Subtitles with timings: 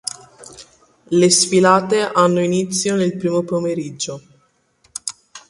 [1.11, 4.19] Le sfilate hanno inizio nel primo pomeriggio.